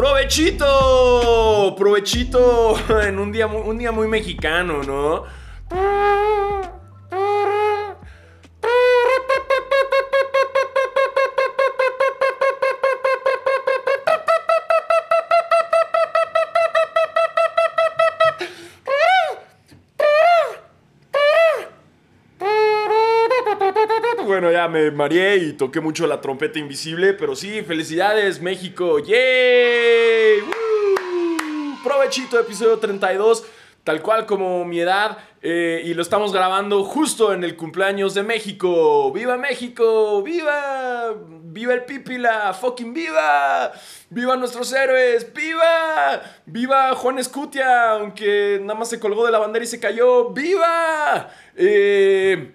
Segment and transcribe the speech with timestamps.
[0.00, 1.74] ¡Provechito!
[1.76, 2.74] ¡Provechito!
[3.02, 5.24] En un día, un día muy mexicano, ¿no?
[24.70, 30.40] Me mareé y toqué mucho la trompeta invisible, pero sí, felicidades México, ¡yay!
[30.40, 31.78] ¡Woo!
[31.84, 33.44] Provechito, episodio 32,
[33.84, 38.22] tal cual como mi edad, eh, y lo estamos grabando justo en el cumpleaños de
[38.22, 39.10] México.
[39.12, 40.22] ¡Viva México!
[40.22, 41.14] ¡Viva!
[41.44, 42.52] ¡Viva el Pipila!
[42.52, 43.72] ¡Fucking viva!
[44.10, 45.32] ¡Viva nuestros héroes!
[45.32, 46.22] ¡Viva!
[46.46, 47.92] ¡Viva Juan Escutia!
[47.92, 50.30] Aunque nada más se colgó de la bandera y se cayó.
[50.30, 51.28] ¡Viva!
[51.56, 52.52] Eh...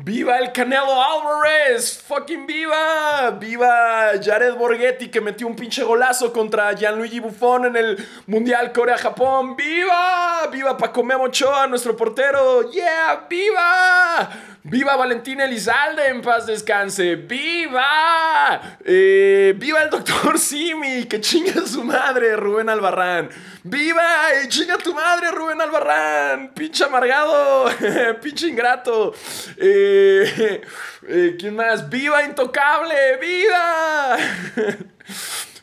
[0.00, 2.00] ¡Viva el Canelo Álvarez!
[2.06, 3.32] ¡Fucking viva!
[3.32, 9.56] ¡Viva Jared Borghetti que metió un pinche golazo contra Gianluigi Buffon en el Mundial Corea-Japón!
[9.56, 10.46] ¡Viva!
[10.52, 12.70] ¡Viva Paco Memo Ochoa, nuestro portero!
[12.70, 13.26] ¡Yeah!
[13.28, 14.30] ¡Viva!
[14.70, 16.08] ¡Viva Valentín Elizalde!
[16.08, 17.16] ¡En paz descanse!
[17.16, 18.78] ¡Viva!
[18.84, 21.04] Eh, ¡Viva el doctor Simi!
[21.04, 23.30] ¡Que chinga su madre, Rubén Albarrán!
[23.62, 24.02] ¡Viva!
[24.44, 26.52] ¡Y chinga tu madre, Rubén Albarrán!
[26.54, 27.70] ¡Pinche amargado!
[28.22, 29.14] ¡Pinche ingrato!
[29.56, 30.60] Eh,
[31.08, 31.88] eh, ¿Quién más?
[31.88, 33.16] ¡Viva Intocable!
[33.22, 34.16] ¡Viva!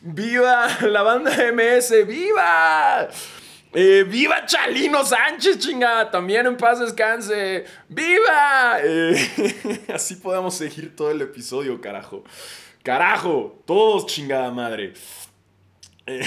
[0.02, 2.06] ¡Viva la banda MS!
[2.08, 3.08] ¡Viva!
[3.78, 6.10] Eh, ¡Viva Chalino Sánchez, chinga!
[6.10, 7.66] También en paz descanse.
[7.90, 8.78] ¡Viva!
[8.82, 12.24] Eh, así podemos seguir todo el episodio, carajo.
[12.82, 14.94] Carajo, todos chingada madre.
[16.06, 16.26] Eh,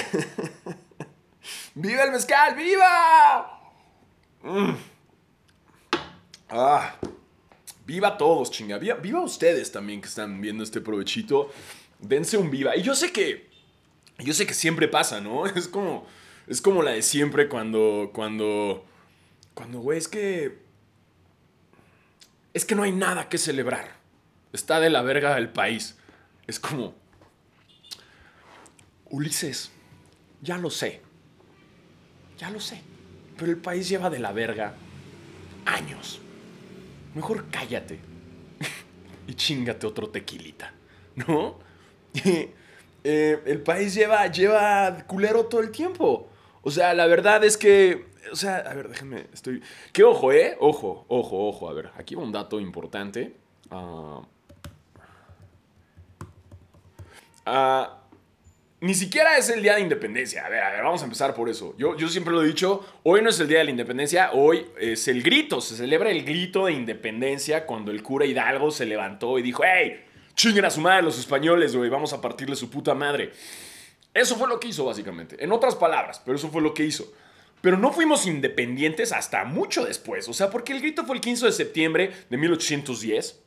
[1.73, 2.55] ¡Viva el mezcal!
[2.55, 3.59] ¡Viva!
[4.43, 4.75] Mm.
[6.49, 6.93] Ah.
[7.83, 8.77] Viva todos, chinga.
[8.77, 11.51] Viva, viva ustedes también que están viendo este provechito.
[11.97, 12.75] Dense un viva.
[12.75, 13.49] Y yo sé que.
[14.19, 15.45] Yo sé que siempre pasa, ¿no?
[15.55, 16.05] Es como.
[16.49, 18.09] Es como la de siempre cuando.
[18.11, 18.83] Cuando.
[19.53, 20.57] Cuando, güey, es que.
[22.53, 23.99] Es que no hay nada que celebrar.
[24.51, 25.95] Está de la verga del país.
[26.47, 26.95] Es como.
[29.11, 29.71] Ulises,
[30.41, 31.01] ya lo sé.
[32.39, 32.81] Ya lo sé.
[33.37, 34.73] Pero el país lleva de la verga
[35.65, 36.19] años.
[37.13, 37.99] Mejor cállate.
[39.27, 40.73] y chingate otro tequilita.
[41.15, 41.59] ¿No?
[43.01, 46.28] Eh, el país lleva, lleva culero todo el tiempo.
[46.61, 48.07] O sea, la verdad es que.
[48.31, 49.27] O sea, a ver, déjenme.
[49.33, 49.61] Estoy.
[49.93, 50.57] Que ojo, ¿eh?
[50.59, 51.69] Ojo, ojo, ojo.
[51.69, 53.35] A ver, aquí va un dato importante.
[57.45, 57.99] Ah,
[58.81, 60.45] ni siquiera es el día de independencia.
[60.45, 61.75] A ver, a ver, vamos a empezar por eso.
[61.77, 64.67] Yo, yo siempre lo he dicho, hoy no es el día de la independencia, hoy
[64.79, 69.37] es el grito, se celebra el grito de independencia cuando el cura Hidalgo se levantó
[69.37, 72.93] y dijo, hey, chinguen a su madre los españoles, güey, vamos a partirle su puta
[72.93, 73.33] madre.
[74.19, 75.41] Eso fue lo que hizo, básicamente.
[75.41, 77.09] En otras palabras, pero eso fue lo que hizo.
[77.61, 80.27] Pero no fuimos independientes hasta mucho después.
[80.27, 83.39] O sea, porque el grito fue el 15 de septiembre de 1810.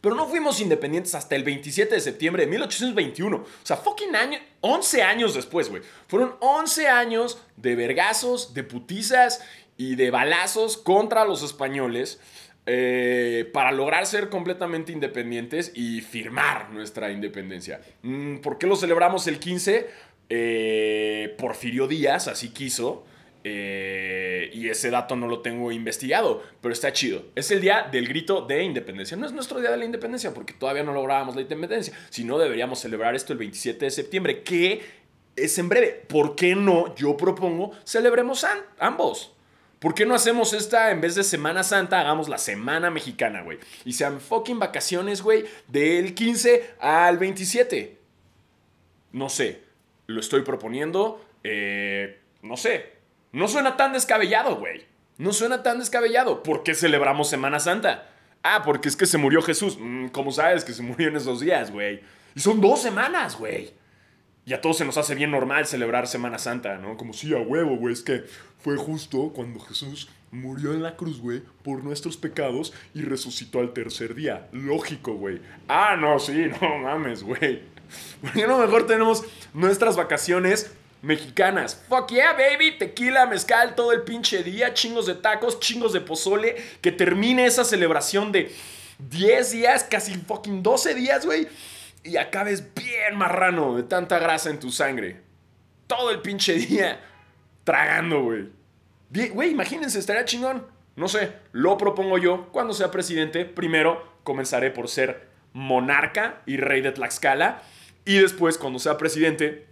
[0.00, 3.36] Pero no fuimos independientes hasta el 27 de septiembre de 1821.
[3.36, 5.82] O sea, fucking año, 11 años después, güey.
[6.06, 9.42] Fueron 11 años de vergazos, de putizas
[9.76, 12.20] y de balazos contra los españoles.
[12.70, 17.80] Eh, para lograr ser completamente independientes y firmar nuestra independencia.
[18.02, 19.88] Mm, ¿Por qué lo celebramos el 15?
[20.28, 23.06] Eh, Porfirio Díaz así quiso.
[23.42, 27.22] Eh, y ese dato no lo tengo investigado, pero está chido.
[27.34, 29.16] Es el día del grito de independencia.
[29.16, 31.94] No es nuestro día de la independencia porque todavía no lográbamos la independencia.
[32.10, 34.82] Si no, deberíamos celebrar esto el 27 de septiembre, que
[35.36, 36.02] es en breve.
[36.06, 36.94] ¿Por qué no?
[36.96, 38.44] Yo propongo, celebremos
[38.78, 39.37] ambos.
[39.78, 43.58] ¿Por qué no hacemos esta, en vez de Semana Santa, hagamos la Semana Mexicana, güey?
[43.84, 47.96] Y sean fucking vacaciones, güey, del 15 al 27.
[49.12, 49.62] No sé,
[50.06, 51.24] lo estoy proponiendo.
[51.44, 52.92] Eh, no sé,
[53.32, 54.84] no suena tan descabellado, güey.
[55.16, 56.42] No suena tan descabellado.
[56.42, 58.10] ¿Por qué celebramos Semana Santa?
[58.42, 59.76] Ah, porque es que se murió Jesús.
[59.78, 62.00] Mm, ¿Cómo sabes que se murió en esos días, güey?
[62.34, 63.72] Y son dos semanas, güey.
[64.48, 66.96] Y a todos se nos hace bien normal celebrar Semana Santa, ¿no?
[66.96, 67.92] Como si a huevo, güey.
[67.92, 68.24] Es que
[68.60, 73.74] fue justo cuando Jesús murió en la cruz, güey, por nuestros pecados y resucitó al
[73.74, 74.48] tercer día.
[74.52, 75.42] Lógico, güey.
[75.68, 77.60] Ah, no, sí, no mames, güey.
[78.22, 79.22] ¿Por qué no mejor tenemos
[79.52, 80.72] nuestras vacaciones
[81.02, 81.84] mexicanas.
[81.86, 82.78] Fuck yeah, baby.
[82.78, 84.72] Tequila, mezcal, todo el pinche día.
[84.72, 86.56] Chingos de tacos, chingos de pozole.
[86.80, 88.50] Que termine esa celebración de
[89.10, 91.48] 10 días, casi fucking 12 días, güey
[92.04, 95.20] y acabes bien marrano de tanta grasa en tu sangre.
[95.86, 97.00] Todo el pinche día
[97.64, 98.48] tragando, güey.
[99.10, 100.66] Güey, imagínense, estaría chingón.
[100.96, 102.48] No sé, lo propongo yo.
[102.50, 107.62] Cuando sea presidente, primero comenzaré por ser monarca y rey de Tlaxcala.
[108.04, 109.66] Y después, cuando sea presidente,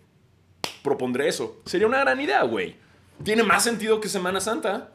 [0.83, 1.61] propondré eso.
[1.65, 2.77] Sería una gran idea, güey.
[3.25, 4.93] Tiene más sentido que Semana Santa.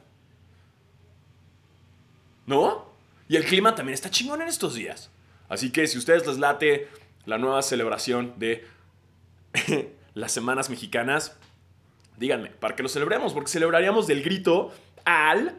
[2.45, 2.91] ¿No?
[3.27, 5.09] Y el clima también está chingón en estos días.
[5.49, 6.87] Así que si ustedes les late
[7.25, 8.65] la nueva celebración de
[10.13, 11.37] las semanas mexicanas,
[12.17, 14.71] díganme, para que lo celebremos, porque celebraríamos del grito
[15.05, 15.55] al,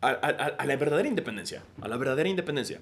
[0.00, 2.80] a, la verdadera independencia, a la verdadera independencia.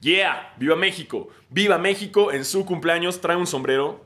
[0.00, 4.04] Yeah, viva México, viva México en su cumpleaños, trae un sombrero.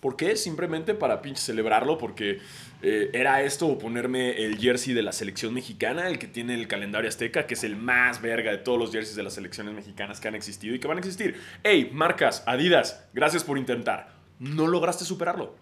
[0.00, 0.36] ¿Por qué?
[0.36, 2.38] Simplemente para pinche celebrarlo, porque
[2.82, 7.08] eh, era esto ponerme el jersey de la selección mexicana, el que tiene el calendario
[7.08, 10.28] azteca, que es el más verga de todos los jerseys de las selecciones mexicanas que
[10.28, 11.40] han existido y que van a existir.
[11.64, 14.10] Hey, marcas, Adidas, gracias por intentar.
[14.38, 15.56] No lograste superarlo.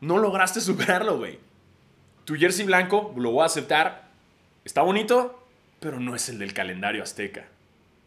[0.00, 1.40] No lograste superarlo, güey.
[2.24, 4.10] Tu jersey blanco, lo voy a aceptar.
[4.64, 5.42] Está bonito,
[5.80, 7.48] pero no es el del calendario azteca.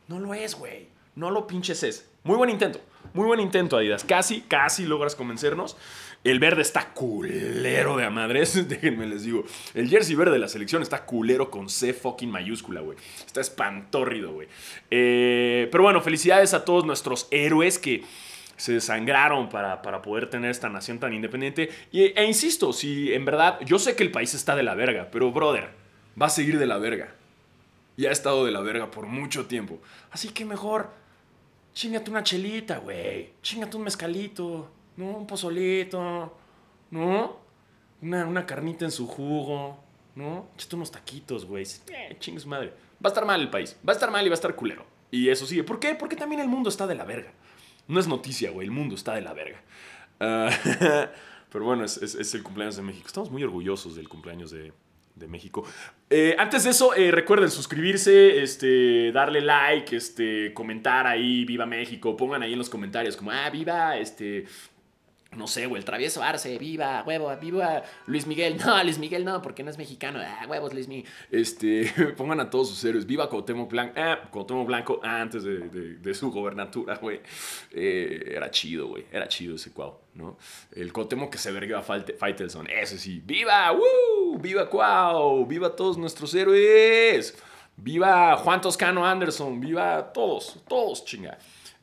[0.07, 0.87] No lo es, güey.
[1.15, 2.09] No lo pinches es.
[2.23, 2.79] Muy buen intento.
[3.13, 4.05] Muy buen intento, Adidas.
[4.05, 5.75] Casi, casi logras convencernos.
[6.23, 8.67] El verde está culero de a madres.
[8.69, 9.43] Déjenme les digo.
[9.73, 12.97] El jersey verde de la selección está culero con C fucking mayúscula, güey.
[13.25, 14.47] Está espantórrido, güey.
[14.89, 18.05] Eh, pero bueno, felicidades a todos nuestros héroes que
[18.55, 21.69] se desangraron para, para, poder tener esta nación tan independiente.
[21.91, 25.09] Y, e insisto, si en verdad, yo sé que el país está de la verga,
[25.11, 25.71] pero brother,
[26.19, 27.13] va a seguir de la verga.
[27.97, 29.81] Y ha estado de la verga por mucho tiempo.
[30.09, 31.02] Así que mejor,
[31.73, 33.33] chingate una chelita, güey.
[33.41, 34.69] Chingate un mezcalito.
[34.97, 35.17] ¿no?
[35.17, 36.37] Un pozolito,
[36.91, 37.37] ¿no?
[38.01, 39.79] Una, una carnita en su jugo,
[40.15, 40.47] ¿no?
[40.55, 41.65] Échate unos taquitos, güey.
[41.89, 42.73] Eh, chingues madre.
[43.03, 43.77] Va a estar mal el país.
[43.87, 44.85] Va a estar mal y va a estar culero.
[45.11, 45.63] Y eso sigue.
[45.63, 45.95] ¿Por qué?
[45.95, 47.31] Porque también el mundo está de la verga.
[47.87, 48.67] No es noticia, güey.
[48.67, 49.61] El mundo está de la verga.
[50.19, 50.49] Ah,
[51.51, 53.07] pero bueno, es, es, el cumpleaños de México.
[53.07, 54.73] Estamos muy orgullosos del cumpleaños de,
[55.15, 55.63] de México.
[56.09, 62.15] Eh, antes de eso, eh, recuerden suscribirse, este, darle like, este, comentar ahí, viva México,
[62.17, 64.45] pongan ahí en los comentarios como, ah, viva, este,
[65.35, 68.57] no sé, güey, el travieso Arce, viva, huevo, viva Luis Miguel.
[68.63, 70.19] No, Luis Miguel no, porque no es mexicano.
[70.21, 71.05] Ah, huevos, Luis Miguel.
[71.31, 73.05] Este, pongan a todos sus héroes.
[73.05, 73.93] Viva Cuauhtémoc Blanco.
[73.97, 77.21] Ah, Cuauhtémoc Blanco antes de, su gobernatura, güey.
[77.71, 79.05] Eh, era chido, güey.
[79.11, 80.37] Era chido ese cuau, ¿no?
[80.71, 82.69] El Cuauhtémoc que se verguió a Faitelson.
[82.69, 83.21] Ese sí.
[83.25, 83.71] ¡Viva!
[83.71, 84.37] ¡Woo!
[84.39, 85.45] ¡Viva Cuau!
[85.45, 87.37] ¡Viva todos nuestros héroes!
[87.75, 89.59] ¡Viva Juan Toscano Anderson!
[89.59, 90.63] ¡Viva todos!
[90.67, 91.37] Todos, chinga.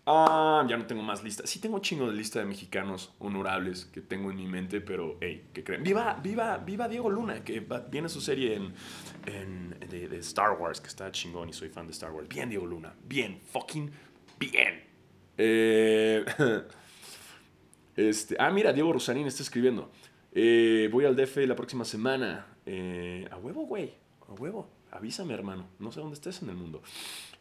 [0.06, 1.46] Ah, ya no tengo más lista.
[1.46, 5.48] Sí tengo chingo de lista de mexicanos honorables que tengo en mi mente, pero, hey,
[5.52, 5.82] ¿qué creen?
[5.82, 8.56] Viva, viva, viva Diego Luna, que viene su serie
[9.26, 12.28] en, de, Star Wars, que está chingón y soy fan de Star Wars.
[12.28, 12.94] Bien, Diego Luna.
[13.04, 13.90] Bien, fucking
[14.38, 14.84] bien.
[15.36, 16.24] Eh,
[17.96, 19.90] este, ah, mira, Diego Rosarín está escribiendo.
[20.32, 22.46] Eh, voy al DF la próxima semana.
[22.66, 23.94] Eh, a huevo, güey.
[24.28, 24.68] A huevo.
[24.92, 25.68] Avísame, hermano.
[25.78, 26.82] No sé dónde estés en el mundo.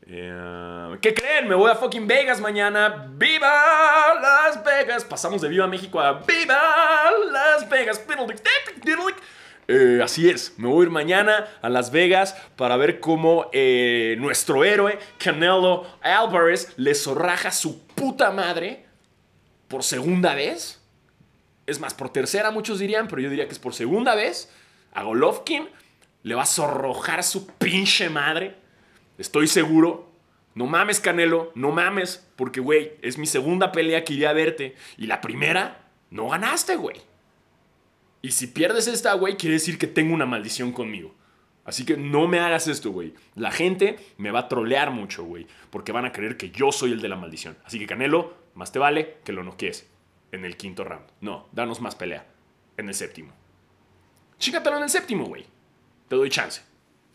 [0.05, 1.47] Eh, ¿Qué creen?
[1.47, 3.11] Me voy a fucking Vegas mañana.
[3.15, 5.03] ¡Viva Las Vegas!
[5.03, 8.05] Pasamos de Viva México a ¡Viva Las Vegas!
[10.03, 13.51] Así es, me voy a ir mañana a Las Vegas para ver cómo
[14.17, 18.88] nuestro héroe, Canelo Álvarez, le zorraja su puta madre
[19.69, 20.81] por segunda vez.
[21.65, 24.51] Es más, por tercera muchos dirían, pero yo diría que es por segunda vez.
[24.91, 25.69] A Golovkin
[26.23, 28.57] le va a zorrojar su pinche madre
[29.19, 30.09] Estoy seguro.
[30.55, 34.75] No mames, Canelo, no mames, porque, güey, es mi segunda pelea que iría a verte.
[34.97, 37.01] Y la primera, no ganaste, güey.
[38.21, 41.13] Y si pierdes esta, güey, quiere decir que tengo una maldición conmigo.
[41.69, 43.13] Así que no me hagas esto, güey.
[43.35, 45.45] La gente me va a trolear mucho, güey.
[45.69, 47.55] Porque van a creer que yo soy el de la maldición.
[47.63, 49.87] Así que, Canelo, más te vale que lo noquees
[50.31, 51.05] en el quinto round.
[51.21, 52.25] No, danos más pelea
[52.75, 53.33] en el séptimo.
[54.39, 55.45] Chícatelo en el séptimo, güey.
[56.07, 56.63] Te doy chance.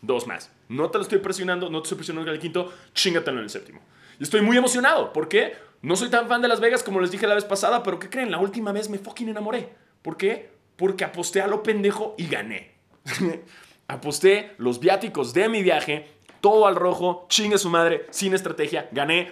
[0.01, 0.49] Dos más.
[0.69, 3.49] No te lo estoy presionando, no te estoy presionando en el quinto, chingatelo en el
[3.49, 3.81] séptimo.
[4.21, 5.11] Y estoy muy emocionado.
[5.11, 5.55] ¿Por qué?
[5.81, 8.09] No soy tan fan de Las Vegas como les dije la vez pasada, pero ¿qué
[8.09, 8.31] creen?
[8.31, 9.67] La última vez me fucking enamoré.
[10.01, 10.49] ¿Por qué?
[10.77, 12.71] Porque aposté a lo pendejo y gané.
[13.87, 16.07] aposté los viáticos de mi viaje,
[16.41, 19.31] todo al rojo, chingue su madre, sin estrategia, gané.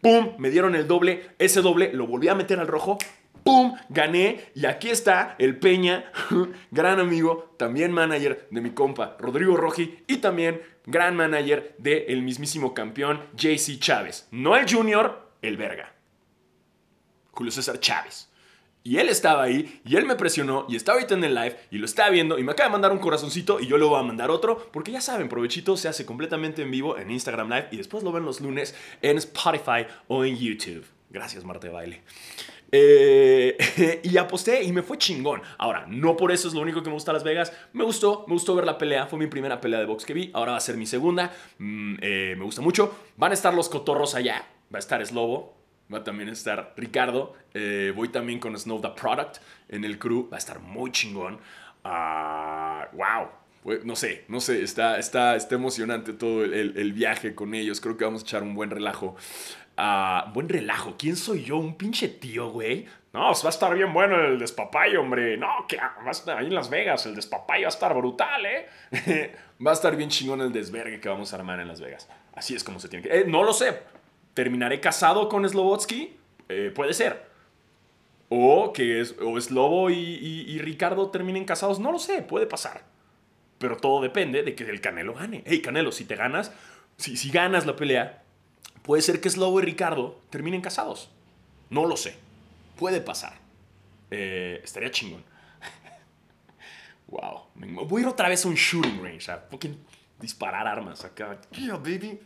[0.00, 0.34] ¡Pum!
[0.38, 2.98] Me dieron el doble, ese doble lo volví a meter al rojo,
[3.44, 3.76] ¡Pum!
[3.90, 4.50] Gané.
[4.54, 6.10] Y aquí está el Peña,
[6.70, 12.72] gran amigo, también manager de mi compa Rodrigo Roji y también gran manager del mismísimo
[12.72, 14.28] campeón JC Chávez.
[14.30, 15.92] No el Junior, el verga.
[17.32, 18.30] Julio César Chávez.
[18.86, 21.78] Y él estaba ahí, y él me presionó, y estaba ahorita en el live, y
[21.78, 24.02] lo estaba viendo, y me acaba de mandar un corazoncito, y yo le voy a
[24.02, 27.78] mandar otro, porque ya saben, Provechito se hace completamente en vivo en Instagram Live, y
[27.78, 30.84] después lo ven los lunes en Spotify o en YouTube.
[31.08, 32.02] Gracias, Marte Baile.
[32.76, 35.40] Eh, y aposté y me fue chingón.
[35.58, 37.52] Ahora, no por eso es lo único que me gusta Las Vegas.
[37.72, 39.06] Me gustó, me gustó ver la pelea.
[39.06, 40.30] Fue mi primera pelea de box que vi.
[40.34, 41.32] Ahora va a ser mi segunda.
[41.58, 42.92] Mm, eh, me gusta mucho.
[43.16, 44.44] Van a estar los cotorros allá.
[44.74, 45.53] Va a estar Slobo.
[45.92, 47.34] Va a también estar Ricardo.
[47.52, 49.36] Eh, voy también con Snow the Product
[49.68, 50.28] en el crew.
[50.30, 51.38] Va a estar muy chingón.
[51.84, 53.28] Ah, wow.
[53.84, 54.62] No sé, no sé.
[54.62, 57.80] Está, está, está emocionante todo el, el, viaje con ellos.
[57.80, 59.16] Creo que vamos a echar un buen relajo.
[59.76, 60.94] Uh, buen relajo.
[60.96, 61.56] ¿Quién soy yo?
[61.56, 62.86] ¿Un pinche tío, güey?
[63.12, 65.36] No, va a estar bien bueno el despapayo, hombre.
[65.36, 67.06] No, que va a estar ahí en Las Vegas.
[67.06, 68.66] El despapayo va a estar brutal, ¿eh?
[69.64, 72.08] va a estar bien chingón el desvergue que vamos a armar en Las Vegas.
[72.34, 73.20] Así es como se tiene que...
[73.20, 73.82] Eh, no lo sé.
[74.34, 76.16] ¿Terminaré casado con Slobotsky?
[76.48, 77.26] Eh, puede ser.
[78.28, 81.78] O que es, o Slobo y, y, Ricardo terminen casados.
[81.78, 82.22] No lo sé.
[82.22, 82.84] Puede pasar.
[83.58, 85.42] Pero todo depende de que el Canelo gane.
[85.46, 86.52] Hey, Canelo, si te ganas...
[86.96, 88.22] Si, si ganas la pelea,
[88.82, 91.10] puede ser que Slobo y Ricardo terminen casados.
[91.70, 92.16] No lo sé.
[92.76, 93.34] Puede pasar.
[94.10, 95.24] Eh, estaría chingón.
[97.08, 97.42] wow.
[97.54, 99.32] Voy a ir otra vez a un shooting range.
[100.20, 101.40] Disparar armas acá.
[101.50, 102.20] Yeah, baby.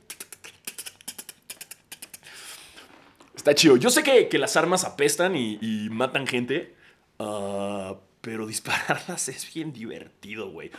[3.38, 3.76] Está chido.
[3.76, 6.74] Yo sé que, que las armas apestan y, matan gente.
[7.20, 10.72] Ah, pero dispararlas es bien divertido, güey.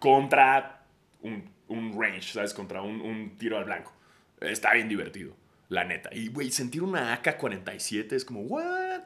[0.00, 0.84] Contra
[1.20, 2.54] un, un, range, ¿sabes?
[2.54, 3.92] Contra un, un tiro al blanco.
[4.40, 5.36] Está bien divertido.
[5.68, 6.10] La neta.
[6.12, 9.02] Y, güey, sentir una AK-47 es como, ¿what?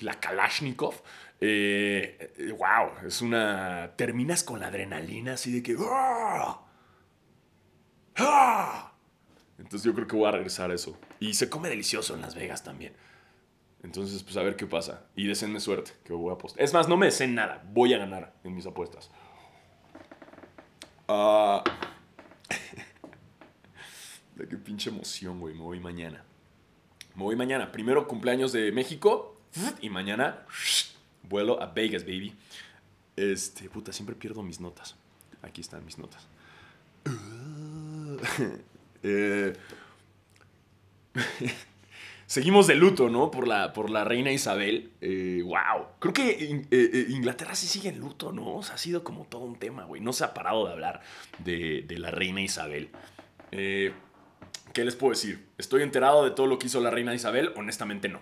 [0.00, 1.02] La Kalashnikov.
[1.40, 3.92] Eh, wow, es una.
[3.94, 5.76] Terminas con la adrenalina así de que.
[5.78, 6.60] ¡ah!
[8.16, 8.93] ¡Ah!
[9.58, 10.96] Entonces yo creo que voy a regresar a eso.
[11.20, 12.94] Y se come delicioso en Las Vegas también.
[13.82, 15.04] Entonces, pues a ver qué pasa.
[15.14, 16.62] Y deseenme suerte, que voy a apostar.
[16.62, 17.62] Es más, no me deseen nada.
[17.72, 19.10] Voy a ganar en mis apuestas.
[21.06, 21.62] Ah.
[24.36, 25.54] De qué pinche emoción, güey.
[25.54, 26.24] Me voy mañana.
[27.14, 27.70] Me voy mañana.
[27.70, 29.38] Primero cumpleaños de México.
[29.82, 30.46] Y mañana
[31.28, 32.34] vuelo a Vegas, baby.
[33.16, 34.96] Este, puta, siempre pierdo mis notas.
[35.42, 36.26] Aquí están mis notas.
[39.04, 39.52] Eh,
[42.26, 43.30] seguimos de luto, ¿no?
[43.30, 44.90] Por la, por la reina Isabel.
[45.00, 45.86] Eh, wow.
[46.00, 48.56] Creo que eh, Inglaterra sí sigue en luto, ¿no?
[48.56, 50.00] O sea, ha sido como todo un tema, güey.
[50.00, 51.02] No se ha parado de hablar
[51.38, 52.88] de, la reina Isabel.
[53.52, 53.92] Eh,
[54.72, 55.46] ¿Qué les puedo decir?
[55.58, 57.52] ¿Estoy enterado de todo lo que hizo la reina Isabel?
[57.54, 58.20] Honestamente no.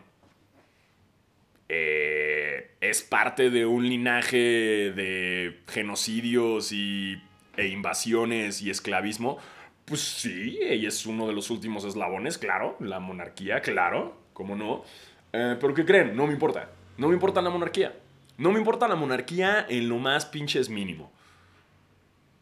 [1.70, 7.22] Eh, es parte de un linaje de genocidios y,
[7.56, 9.38] e invasiones y esclavismo.
[9.84, 12.76] Pues sí, ella es uno de los últimos eslabones, claro.
[12.80, 14.16] La monarquía, claro.
[14.32, 14.84] ¿Cómo no?
[15.32, 16.16] Eh, pero ¿qué creen?
[16.16, 16.70] No me importa.
[16.96, 17.94] No me importa la monarquía.
[18.38, 21.12] No me importa la monarquía en lo más pinches mínimo.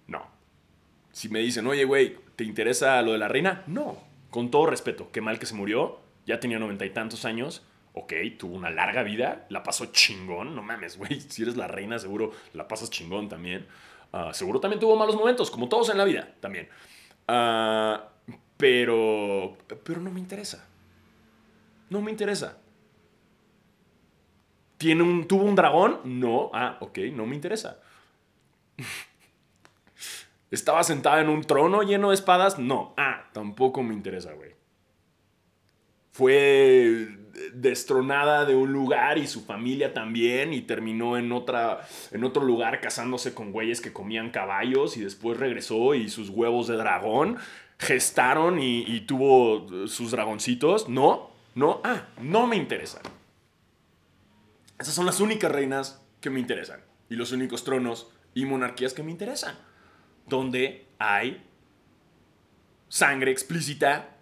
[0.07, 0.27] No.
[1.13, 3.65] Si me dicen, oye, güey, ¿Te interesa lo de la reina?
[3.67, 3.99] No,
[4.31, 8.15] con todo respeto, qué mal que se murió, ya tenía noventa y tantos años, ok,
[8.39, 12.33] tuvo una larga vida, la pasó chingón, no mames, güey, si eres la reina seguro
[12.55, 13.67] la pasas chingón también.
[14.15, 16.71] Ah, seguro también tuvo malos momentos, como todos en la vida, también.
[17.33, 18.09] Ah,
[18.57, 20.67] pero, pero no me interesa.
[21.89, 22.59] No me interesa.
[24.79, 26.01] ¿Tiene un, ¿Tuvo un dragón?
[26.05, 26.51] No.
[26.53, 27.79] Ah, ok, no me interesa.
[30.51, 32.59] ¿Estaba sentada en un trono lleno de espadas?
[32.59, 32.95] No.
[32.97, 34.57] Ah, tampoco me interesa, güey.
[36.13, 37.09] Fue
[37.55, 42.81] destronada de un lugar y su familia también y terminó en, otra, en otro lugar
[42.81, 47.39] casándose con güeyes que comían caballos y después regresó y sus huevos de dragón
[47.79, 50.89] gestaron y, y tuvo sus dragoncitos.
[50.89, 53.03] No, no, ah, no me interesan.
[54.79, 59.03] Esas son las únicas reinas que me interesan y los únicos tronos y monarquías que
[59.03, 59.57] me interesan
[60.31, 61.45] donde hay
[62.89, 64.17] sangre explícita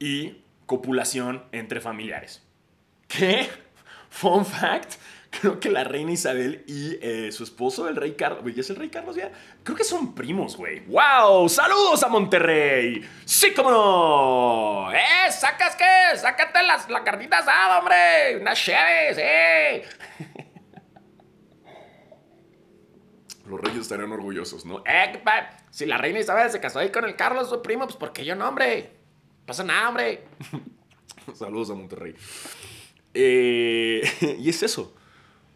[0.00, 0.41] y
[0.72, 2.42] copulación entre familiares.
[3.06, 3.46] ¿Qué?
[4.08, 4.94] Fun fact,
[5.28, 8.76] creo que la reina Isabel y eh, su esposo, el rey Carlos, güey, ¿es el
[8.76, 9.30] rey Carlos ya?
[9.62, 10.80] Creo que son primos, güey.
[10.86, 11.46] ¡Wow!
[11.50, 13.06] ¡Saludos a Monterrey!
[13.26, 14.90] ¡Sí, cómo no!
[14.94, 15.30] ¡Eh!
[15.30, 16.16] ¿Sacas qué?
[16.16, 18.38] ¡Sácate las, la carnita asada, hombre!
[18.40, 19.82] ¡Unas cheves, eh!
[23.46, 24.82] Los reyes estarían orgullosos, ¿no?
[24.86, 25.22] ¡Eh,
[25.68, 28.24] Si la reina Isabel se casó ahí con el Carlos, su primo, pues ¿por qué
[28.24, 29.01] yo no, hombre?
[29.52, 30.02] Pasa nada.
[31.34, 32.14] Saludos a Monterrey.
[33.12, 34.02] Eh,
[34.40, 34.94] y es eso.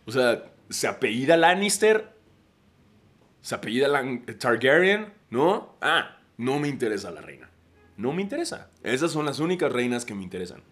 [0.05, 2.13] O sea, se apellida Lannister,
[3.41, 3.89] se apellida
[4.39, 5.77] Targaryen, ¿no?
[5.81, 7.49] Ah, no me interesa la reina.
[7.97, 8.69] No me interesa.
[8.83, 10.63] Esas son las únicas reinas que me interesan.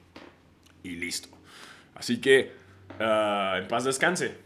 [0.82, 1.28] Y listo.
[1.94, 2.52] Así que,
[3.00, 4.36] ah, en paz descanse.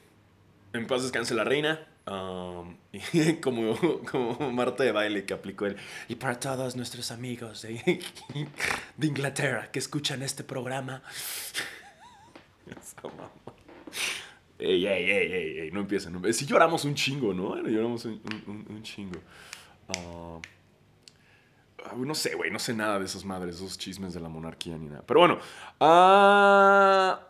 [0.73, 1.85] En paz descanse la reina.
[2.11, 2.77] Um,
[3.43, 3.77] como,
[4.11, 5.77] como Marta de baile que aplicó él.
[6.09, 8.01] Y para todos nuestros amigos de,
[8.97, 11.03] de Inglaterra que escuchan este programa.
[14.59, 16.13] ey, ey, ey, ey, no empiecen.
[16.13, 17.57] No, si lloramos un chingo, ¿no?
[17.63, 18.21] Lloramos un,
[18.69, 19.21] un, chingo.
[19.97, 20.41] Um,
[21.85, 24.77] Ah, No sé, güey, no sé nada de esas madres, esos chismes de la monarquía
[24.77, 25.03] ni nada.
[25.07, 25.39] Pero bueno.
[25.81, 27.21] ah,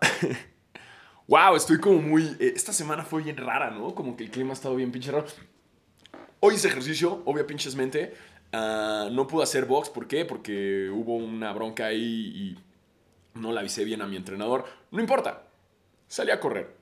[1.29, 2.25] wow, estoy como muy.
[2.41, 3.95] eh, Esta semana fue bien rara, ¿no?
[3.95, 5.27] Como que el clima ha estado bien pinche raro.
[6.41, 8.15] Hoy hice ejercicio, obvio pinches mente.
[8.53, 10.25] Ah, no pude hacer box, ¿por qué?
[10.25, 12.57] Porque hubo una bronca ahí
[13.35, 14.65] y no la avisé bien a mi entrenador.
[14.91, 15.45] No importa,
[16.07, 16.77] salí a correr.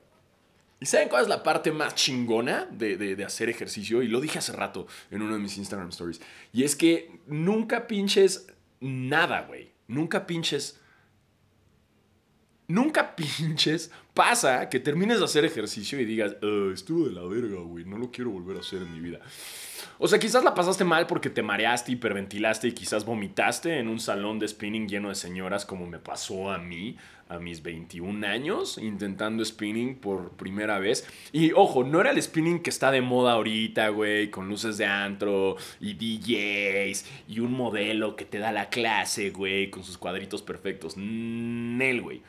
[0.79, 4.03] ¿Y saben cuál es la parte más chingona de, de- de hacer ejercicio?
[4.03, 6.21] Y lo dije hace rato en uno de mis Instagram stories.
[6.53, 8.47] Y es que nunca pinches
[8.79, 9.71] nada, güey.
[9.87, 10.79] Nunca pinches...
[12.67, 17.59] Nunca pinches pasa que termines de hacer ejercicio y digas, "Ah, estuvo de la verga,
[17.61, 19.19] güey, no lo quiero volver a hacer en mi vida.
[19.99, 23.99] O sea, quizás la pasaste mal porque te mareaste, hiperventilaste y quizás vomitaste en un
[23.99, 26.97] salón de spinning lleno de señoras como me pasó a mí
[27.29, 31.07] a mis 21 años intentando spinning por primera vez.
[31.31, 34.85] Y ojo, no era el spinning que está de moda ahorita, güey, con luces de
[34.85, 40.41] antro y DJs y un modelo que te da la clase, güey, con sus cuadritos
[40.41, 40.95] perfectos.
[40.95, 42.21] Nel, güey.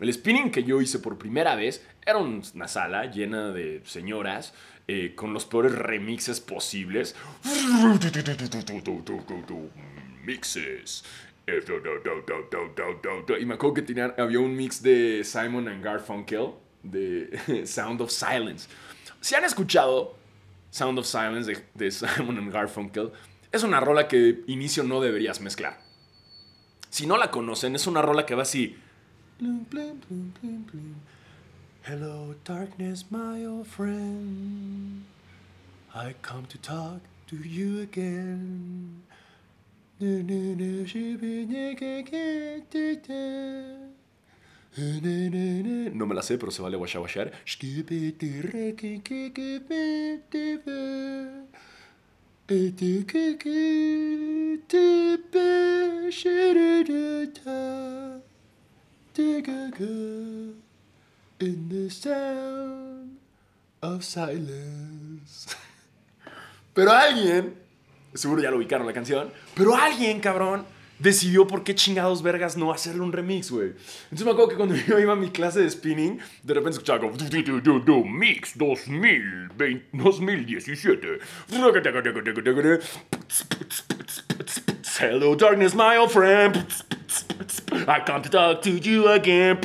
[0.00, 4.54] El spinning que yo hice por primera vez era un- una sala llena de señoras
[4.88, 7.14] eh, con los peores remixes posibles.
[10.24, 11.04] Mixes.
[13.38, 16.50] Y me acuerdo que tenían, había un mix de Simon and Garfunkel
[16.82, 18.68] de Sound of Silence.
[19.20, 20.16] Si han escuchado
[20.70, 23.10] Sound of Silence de, de Simon and Garfunkel,
[23.52, 25.80] es una rola que de inicio no deberías mezclar.
[26.88, 28.76] Si no la conocen, es una rola que va así.
[31.82, 35.04] Hello, darkness, my old friend.
[35.94, 39.02] I come to talk to you again.
[39.98, 40.22] No
[46.06, 46.76] me la sé, pero se vale
[59.20, 60.54] washar.
[61.40, 63.18] In the sound
[63.82, 65.46] of silence.
[66.74, 67.54] Pero alguien,
[68.14, 70.66] seguro ya lo ubicaron la canción, pero alguien, cabrón,
[70.98, 73.72] decidió por qué chingados vergas no hacerle un remix, güey.
[74.04, 77.00] Entonces me acuerdo que cuando yo iba a mi clase de spinning, de repente escuchaba
[77.00, 77.16] como...
[77.16, 81.18] "Du, du, du, du, Mix 2020, 2017.
[85.00, 86.66] Hello darkness, my old friend.
[87.90, 89.56] I come to talk to you again.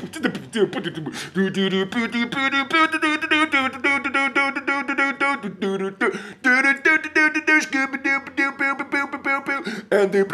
[9.91, 10.25] And the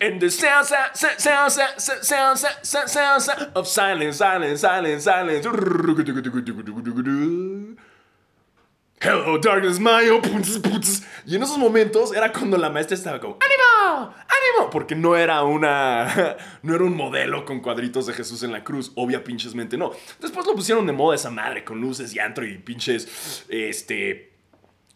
[0.00, 1.58] and the sound sound sounds
[2.00, 5.44] sound sound of silence silence silence silence
[9.02, 10.20] Hello, darkness, Mayo.
[11.24, 14.14] Y en esos momentos era cuando la maestra estaba como, ¡Ánimo!
[14.14, 14.70] ¡Ánimo!
[14.70, 16.36] Porque no era una.
[16.62, 18.92] No era un modelo con cuadritos de Jesús en la cruz.
[18.96, 19.92] Obvia, pinchesmente no.
[20.20, 23.46] Después lo pusieron de moda esa madre con luces y antro y pinches.
[23.48, 24.28] Este.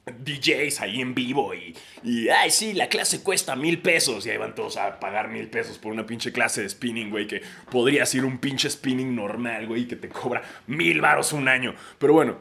[0.07, 4.27] DJs ahí en vivo y, y, ay, sí, la clase cuesta mil pesos.
[4.27, 7.27] Y ahí van todos a pagar mil pesos por una pinche clase de spinning, güey,
[7.27, 7.41] que
[7.71, 11.75] podría ser un pinche spinning normal, güey, que te cobra mil varos un año.
[11.99, 12.37] Pero bueno,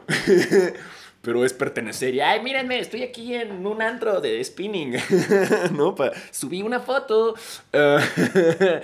[1.24, 4.94] pero es pertenecer y, ay, mírenme, estoy aquí en un antro de spinning,
[5.72, 5.94] ¿no?
[5.94, 7.34] Pa- subí una foto.
[7.72, 7.98] Ah,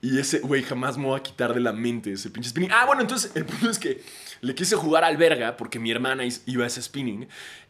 [0.00, 2.70] y ese, güey, jamás me voy a quitar de la mente ese pinche spinning.
[2.72, 4.00] Ah, bueno, entonces el punto es que
[4.40, 7.28] le quise jugar al verga porque mi hermana iba a ese spinning.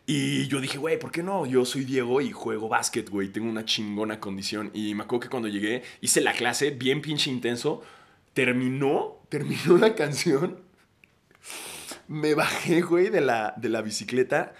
[0.09, 1.47] Y yo dije, güey, ¿por qué no?
[1.47, 3.29] Yo soy Diego y juego básquet, güey.
[3.29, 4.71] Tengo una chingona condición.
[4.73, 7.83] Y me acuerdo que cuando llegué, hice la clase bien pinche intenso.
[8.33, 10.61] Terminó, terminó la canción.
[12.09, 14.53] Me bajé, güey, de la, de la bicicleta.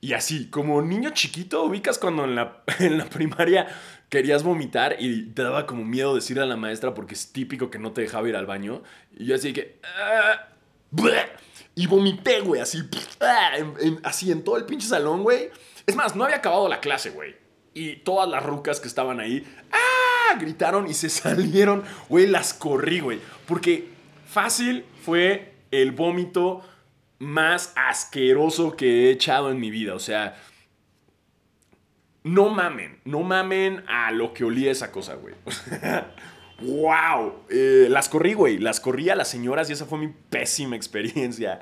[0.00, 3.66] Y así, como niño chiquito, ubicas cuando en la, en la primaria
[4.08, 7.78] querías vomitar y te daba como miedo decirle a la maestra porque es típico que
[7.78, 8.82] no te dejaba ir al baño.
[9.16, 9.80] Y yo así que...
[9.84, 10.48] "Ah,
[10.90, 11.26] bleh",
[11.74, 12.82] y vomité, güey, así,
[13.20, 13.50] ah,
[14.02, 15.50] así en todo el pinche salón, güey.
[15.86, 17.36] Es más, no había acabado la clase, güey.
[17.74, 20.38] Y todas las rucas que estaban ahí, ¡ah!
[20.40, 23.20] Gritaron y se salieron, güey, las corrí, güey.
[23.46, 23.88] Porque
[24.26, 26.62] fácil fue el vómito
[27.18, 29.94] más asqueroso que he echado en mi vida.
[29.94, 30.36] O sea,
[32.22, 35.34] no mamen, no mamen a lo que olía esa cosa, güey.
[36.60, 37.44] ¡Wow!
[37.50, 38.58] Eh, las corrí, güey.
[38.58, 41.60] Las corrí a las señoras y esa fue mi pésima experiencia.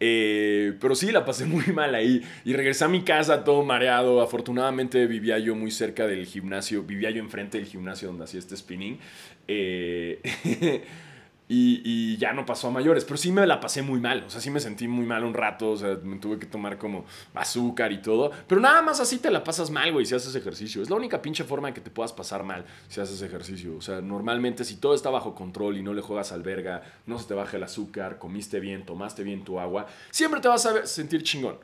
[0.00, 2.22] Eh, pero sí, la pasé muy mal ahí.
[2.44, 4.20] Y regresé a mi casa todo mareado.
[4.20, 6.82] Afortunadamente vivía yo muy cerca del gimnasio.
[6.82, 8.98] Vivía yo enfrente del gimnasio donde hacía este spinning.
[9.46, 10.20] Eh,
[11.54, 14.40] Y, ya no pasó a mayores, pero sí me la pasé muy mal, o sea,
[14.40, 17.92] sí me sentí muy mal un rato, o sea, me tuve que tomar como azúcar
[17.92, 20.82] y todo, pero nada más así te la pasas mal, güey, si haces ejercicio.
[20.82, 23.76] Es la única pinche forma de que te puedas pasar mal si haces ejercicio.
[23.76, 27.18] O sea, normalmente si todo está bajo control y no le juegas al verga, no
[27.18, 30.86] se te baja el azúcar, comiste bien, tomaste bien tu agua, siempre te vas a
[30.86, 31.58] sentir chingón.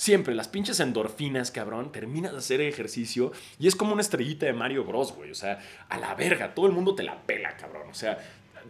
[0.00, 4.54] Siempre, las pinches endorfinas, cabrón, terminas de hacer ejercicio y es como una estrellita de
[4.54, 5.30] Mario Bros, güey.
[5.30, 5.58] O sea,
[5.90, 7.90] a la verga, todo el mundo te la pela, cabrón.
[7.90, 8.18] O sea,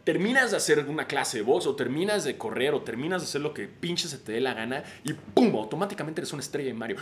[0.05, 3.41] terminas de hacer una clase de box o terminas de correr o terminas de hacer
[3.41, 5.55] lo que pinche se te dé la gana y ¡pum!
[5.57, 6.97] Automáticamente eres una estrella de Mario.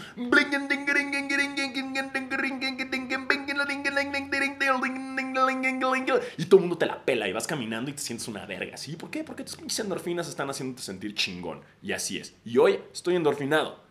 [6.37, 8.77] Y todo el mundo te la pela y vas caminando y te sientes una verga.
[8.77, 8.97] ¿Sí?
[8.97, 9.25] ¿Por qué?
[9.25, 11.63] Porque tus pinches endorfinas están haciéndote sentir chingón.
[11.83, 12.35] Y así es.
[12.45, 13.89] Y hoy estoy endorfinado.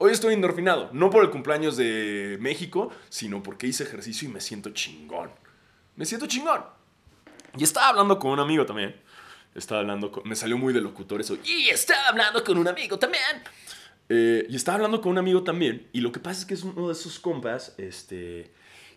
[0.00, 4.40] Hoy estoy endorfinado, no por el cumpleaños de México, sino porque hice ejercicio y me
[4.40, 5.30] siento chingón.
[5.96, 6.77] Me siento chingón.
[7.56, 8.94] Y estaba hablando con un amigo también.
[9.54, 11.38] Estaba hablando con, Me salió muy de locutor eso.
[11.44, 13.42] Y estaba hablando con un amigo también.
[14.08, 15.88] Eh, y estaba hablando con un amigo también.
[15.92, 18.52] Y lo que pasa es que es uno de esos compas, este,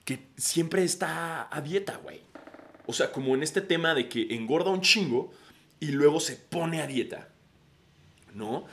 [0.05, 2.21] que siempre está a dieta, güey.
[2.85, 5.31] O sea, como en este tema de que engorda un chingo
[5.79, 7.29] y luego se pone a dieta.
[8.33, 8.65] ¿No?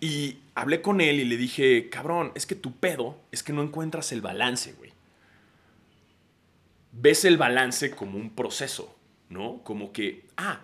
[0.00, 3.62] Y hablé con él y le dije, cabrón, es que tu pedo es que no
[3.62, 4.91] encuentras el balance, güey.
[6.92, 8.94] Ves el balance como un proceso,
[9.28, 9.62] ¿no?
[9.64, 10.60] Como que, ah,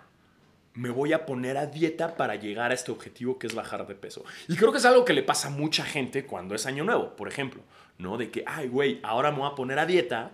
[0.73, 3.95] me voy a poner a dieta para llegar a este objetivo que es bajar de
[3.95, 4.23] peso.
[4.47, 7.15] Y creo que es algo que le pasa a mucha gente cuando es año nuevo,
[7.15, 7.61] por ejemplo,
[7.97, 8.17] ¿no?
[8.17, 10.31] De que, ay, güey, ahora me voy a poner a dieta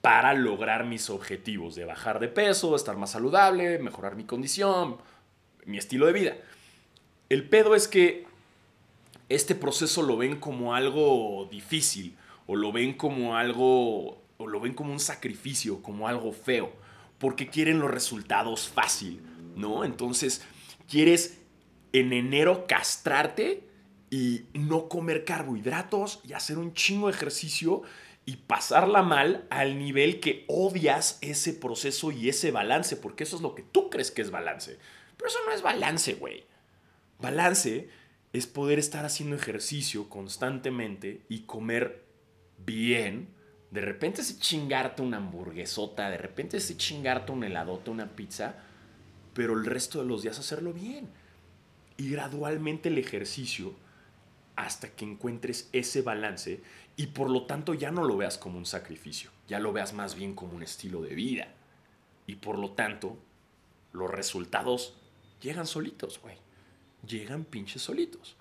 [0.00, 4.98] para lograr mis objetivos de bajar de peso, estar más saludable, mejorar mi condición,
[5.64, 6.36] mi estilo de vida.
[7.28, 8.26] El pedo es que
[9.28, 12.16] este proceso lo ven como algo difícil
[12.46, 14.22] o lo ven como algo
[14.54, 16.72] lo ven como un sacrificio, como algo feo,
[17.18, 19.20] porque quieren los resultados fácil,
[19.56, 19.84] ¿no?
[19.84, 20.42] Entonces,
[20.88, 21.40] quieres
[21.92, 23.68] en enero castrarte
[24.10, 27.82] y no comer carbohidratos y hacer un chingo de ejercicio
[28.26, 33.42] y pasarla mal al nivel que odias ese proceso y ese balance, porque eso es
[33.42, 34.78] lo que tú crees que es balance.
[35.16, 36.44] Pero eso no es balance, güey.
[37.18, 37.88] Balance
[38.32, 42.04] es poder estar haciendo ejercicio constantemente y comer
[42.64, 43.33] bien.
[43.74, 48.54] De repente es chingarte una hamburguesota, de repente es chingarte un heladote, una pizza,
[49.34, 51.08] pero el resto de los días hacerlo bien.
[51.96, 53.74] Y gradualmente el ejercicio
[54.54, 56.62] hasta que encuentres ese balance
[56.96, 60.14] y por lo tanto ya no lo veas como un sacrificio, ya lo veas más
[60.14, 61.48] bien como un estilo de vida.
[62.28, 63.18] Y por lo tanto,
[63.92, 64.94] los resultados
[65.40, 66.36] llegan solitos, güey
[67.06, 68.36] llegan pinches solitos.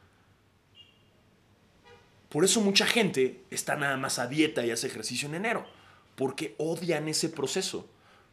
[2.34, 5.68] Por eso mucha gente está nada más a dieta y hace ejercicio en enero,
[6.16, 7.88] porque odian ese proceso,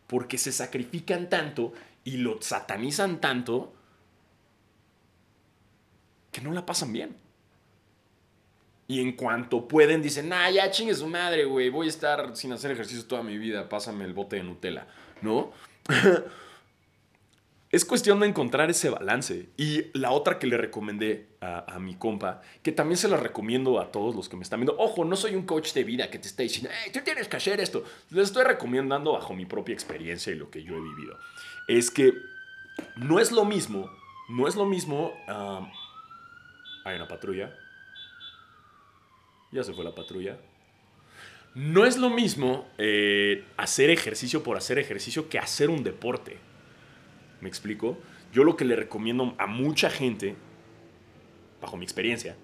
[0.06, 3.74] porque se sacrifican tanto y lo satanizan tanto
[6.32, 7.14] que no la pasan bien.
[8.88, 12.54] Y en cuanto pueden, dicen, nah, ya chingue su madre, güey, voy a estar sin
[12.54, 14.86] hacer ejercicio toda mi vida, pásame el bote de Nutella,
[15.20, 15.52] ¿no?
[17.70, 19.48] es cuestión de encontrar ese balance.
[19.56, 23.92] Y la otra que le recomendé a, mi compa, que también se la recomiendo a
[23.92, 24.76] todos los que me están viendo.
[24.76, 27.36] Ojo, no soy un coach de vida que te está diciendo, hey, tú tienes que
[27.36, 27.84] hacer esto.
[28.10, 31.16] Les estoy recomendando bajo mi propia experiencia y lo que yo he vivido.
[31.68, 32.12] Es que
[32.96, 33.88] no es lo mismo,
[34.28, 35.12] no es lo mismo.
[36.84, 37.54] hay una patrulla.
[39.52, 40.38] Ya se fue la patrulla.
[41.54, 46.49] No es lo mismo eh, hacer ejercicio por hacer ejercicio que hacer un deporte.
[47.40, 47.98] ¿Me explico?
[48.32, 50.34] Yo lo que le recomiendo a mucha gente,
[51.60, 52.36] bajo mi experiencia,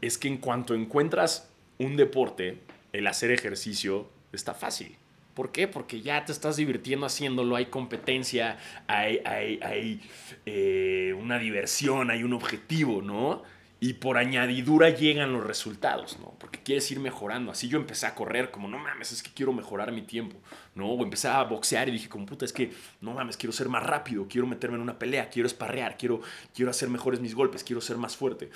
[0.00, 2.58] es que en cuanto encuentras un deporte,
[2.92, 4.96] el hacer ejercicio está fácil.
[5.34, 5.68] ¿Por qué?
[5.68, 10.00] Porque ya te estás divirtiendo haciéndolo, hay competencia, hay, hay,
[10.46, 13.44] eh, una diversión, hay un objetivo, ¿no?
[13.80, 16.34] Y por añadidura llegan los resultados, ¿no?
[16.40, 17.52] Porque quieres ir mejorando.
[17.52, 20.36] Así yo empecé a correr como, no mames, es que quiero mejorar mi tiempo,
[20.74, 20.88] ¿no?
[20.88, 23.84] O empecé a boxear y dije, como puta, es que, no mames, quiero ser más
[23.84, 26.20] rápido, quiero meterme en una pelea, quiero esparrear, quiero,
[26.54, 28.50] quiero hacer mejores mis golpes, quiero ser más fuerte.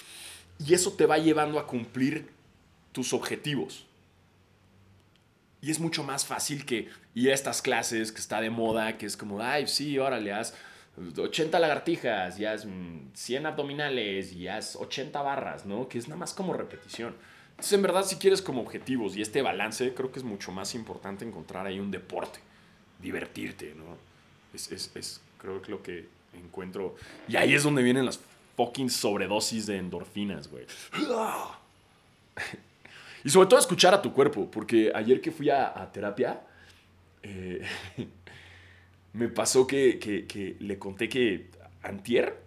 [0.58, 2.28] Y eso te va llevando a cumplir
[2.90, 3.86] tus objetivos.
[5.60, 9.06] Y es mucho más fácil que ir a estas clases que está de moda, que
[9.06, 10.54] es como, ay, sí, órale, haz
[10.96, 12.66] 80 lagartijas, ya es
[13.14, 15.88] 100 abdominales, ya es 80 barras, ¿no?
[15.88, 17.14] Que es nada más como repetición.
[17.50, 20.74] Entonces, en verdad, si quieres como objetivos y este balance, creo que es mucho más
[20.74, 22.40] importante encontrar ahí un deporte,
[23.00, 23.96] divertirte, ¿no?
[24.52, 26.96] Es, es, es creo que lo que encuentro.
[27.28, 28.20] Y ahí es donde vienen las
[28.56, 30.66] fucking sobredosis de endorfinas, güey.
[33.24, 36.40] Y sobre todo escuchar a tu cuerpo, porque ayer que fui a, a terapia,
[37.22, 37.64] eh,
[39.12, 41.50] me pasó que, que, que le conté que
[41.82, 42.42] antier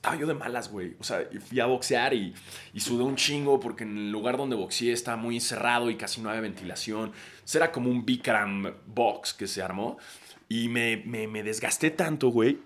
[0.00, 0.96] estaba yo de malas, güey.
[0.98, 2.32] O sea, fui a boxear y,
[2.72, 6.22] y, sudé un chingo porque en el lugar donde boxeé estaba muy cerrado y casi
[6.22, 7.12] no había ventilación.
[7.34, 9.98] Entonces era como un Bikram box que se armó.
[10.48, 12.58] Y me, me, me desgasté tanto, güey,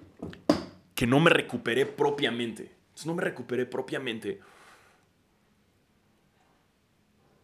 [0.95, 2.71] que no me recuperé propiamente.
[3.05, 4.41] No me recuperé propiamente.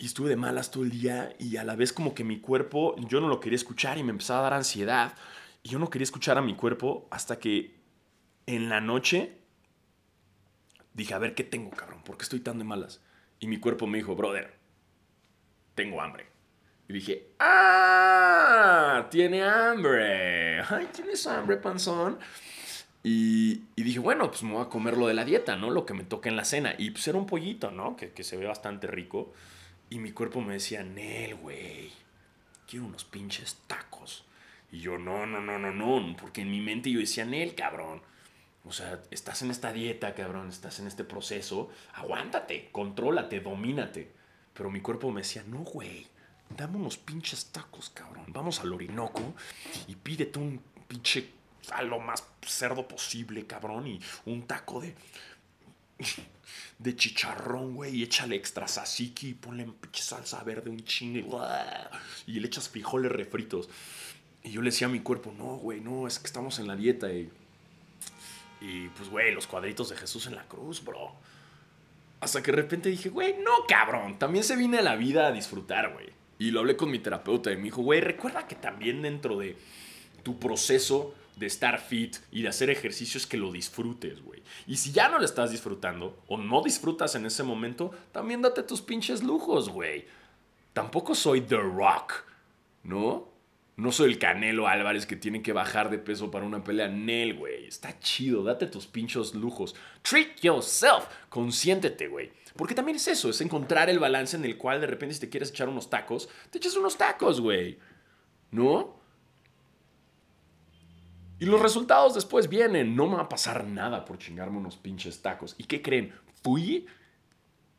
[0.01, 2.97] Y estuve de malas todo el día y a la vez como que mi cuerpo,
[3.07, 5.13] yo no lo quería escuchar y me empezaba a dar ansiedad.
[5.63, 7.75] Y yo no quería escuchar a mi cuerpo hasta que
[8.47, 9.37] en la noche
[10.95, 12.03] dije, a ver, ¿qué tengo, cabrón?
[12.03, 13.03] ¿Por qué estoy tan de malas?
[13.41, 14.55] Y mi cuerpo me dijo, brother,
[15.75, 16.29] tengo hambre.
[16.89, 19.07] Y dije, ¡ah!
[19.11, 20.63] Tiene hambre.
[20.63, 22.19] Ay, ¿tienes hambre, panzón?
[23.03, 25.69] Y, y, dije, bueno, pues me voy a comer lo de la dieta, ¿no?
[25.69, 26.75] Lo que me toca en la cena.
[26.79, 27.97] Y pues era un pollito, ¿no?
[27.97, 29.35] Que, que se ve bastante rico.
[29.91, 31.93] Y mi cuerpo me decía, Nel, güey,
[32.67, 34.25] quiero unos pinches tacos.
[34.73, 36.17] Y yo, no, no, no, no, no.
[36.17, 38.01] Porque en mi mente yo decía, Nel, cabrón.
[38.65, 41.71] O sea, estás en esta dieta, cabrón, estás en este proceso.
[41.95, 44.13] Aguántate, contrólate, domínate.
[44.55, 46.07] Pero mi cuerpo me decía, no, güey,
[46.57, 48.27] dame unos pinches tacos, cabrón.
[48.29, 49.35] Vamos al Orinoco
[49.89, 51.31] y pídete un pinche
[51.73, 53.87] a lo más cerdo posible, cabrón.
[53.87, 54.95] Y un taco de.
[56.79, 57.97] De chicharrón, güey.
[57.97, 61.27] Y échale extra sasiki y ponle pinche salsa verde, un chingue.
[62.27, 63.69] Y le echas frijoles refritos.
[64.43, 66.77] Y yo le decía a mi cuerpo, no, güey, no, es que estamos en la
[66.77, 67.13] dieta.
[67.13, 67.31] Y
[68.61, 71.13] y pues, güey, los cuadritos de Jesús en la cruz, bro.
[72.21, 74.19] Hasta que de repente dije, güey, no, cabrón.
[74.19, 76.11] También se viene a la vida a disfrutar, güey.
[76.39, 79.57] Y lo hablé con mi terapeuta y me dijo, güey, recuerda que también dentro de
[80.23, 84.43] tu proceso de estar fit y de hacer ejercicios que lo disfrutes, güey.
[84.67, 88.63] Y si ya no lo estás disfrutando o no disfrutas en ese momento, también date
[88.63, 90.05] tus pinches lujos, güey.
[90.75, 92.25] Tampoco soy The Rock,
[92.83, 93.31] ¿no?
[93.77, 96.89] No soy el Canelo Álvarez que tiene que bajar de peso para una pelea.
[96.89, 97.67] Nel, güey.
[97.67, 98.45] Está chido.
[98.45, 99.75] Date tus pinchos lujos.
[100.03, 101.07] Treat yourself.
[101.31, 102.31] Consiéntete, güey.
[102.55, 103.31] Porque también es eso.
[103.31, 106.29] Es encontrar el balance en el cual de repente si te quieres echar unos tacos,
[106.51, 107.79] te echas unos tacos, güey.
[108.51, 109.00] ¿No?
[111.41, 112.95] Y los resultados después vienen.
[112.95, 115.55] No me va a pasar nada por chingarme unos pinches tacos.
[115.57, 116.13] ¿Y qué creen?
[116.45, 116.87] Fui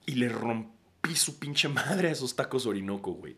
[0.08, 3.36] y le rompí su pinche madre a esos tacos Orinoco, güey.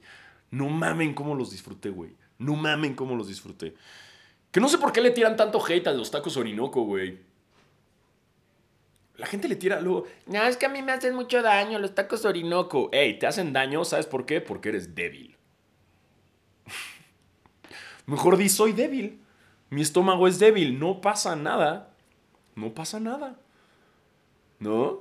[0.49, 2.15] No mamen cómo los disfruté, güey.
[2.37, 3.75] No mamen cómo los disfruté.
[4.49, 7.19] Que no sé por qué le tiran tanto hate a los tacos Orinoco, güey.
[9.17, 10.07] La gente le tira luego.
[10.27, 12.89] No, es que a mí me hacen mucho daño los tacos Orinoco.
[12.93, 14.39] Ey, te hacen daño, ¿sabes por qué?
[14.39, 15.35] Porque eres débil.
[18.05, 19.22] Mejor di, soy débil.
[19.73, 20.79] Mi estómago es débil.
[20.79, 21.89] No pasa nada.
[22.55, 23.39] No pasa nada.
[24.59, 24.99] ¿No?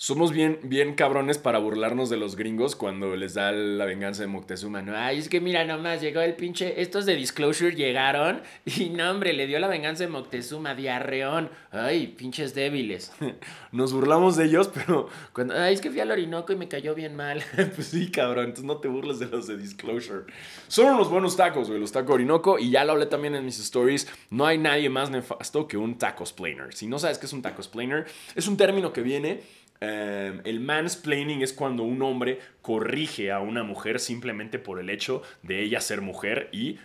[0.00, 4.28] Somos bien, bien cabrones para burlarnos de los gringos cuando les da la venganza de
[4.28, 4.82] Moctezuma.
[4.96, 6.80] Ay, es que mira, nomás llegó el pinche.
[6.80, 11.50] Estos de Disclosure llegaron y no, hombre, le dio la venganza de Moctezuma, diarreón.
[11.70, 13.12] Ay, pinches débiles.
[13.72, 15.54] Nos burlamos de ellos, pero cuando.
[15.54, 17.44] Ay, es que fui al Orinoco y me cayó bien mal.
[17.74, 20.24] pues sí, cabrón, entonces no te burles de los de Disclosure.
[20.68, 23.60] Son unos buenos tacos, güey, los tacos Orinoco, y ya lo hablé también en mis
[23.60, 24.08] stories.
[24.30, 26.72] No hay nadie más nefasto que un tacosplainer.
[26.72, 31.40] Si no sabes qué es un tacosplainer, es un término que viene Em, el mansplaining
[31.40, 36.02] es cuando un hombre corrige a una mujer simplemente por el hecho de ella ser
[36.02, 36.78] mujer y